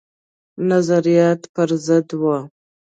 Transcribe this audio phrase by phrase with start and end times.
[0.69, 2.37] نظریات پر ضد وه.